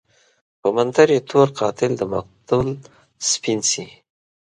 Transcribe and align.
په 0.59 0.67
منتر 0.75 1.07
يې 1.15 1.19
تور 1.29 1.47
قاتل 1.59 1.91
دمقتل 2.01 2.67
سپين 3.29 3.59
شي 3.71 3.85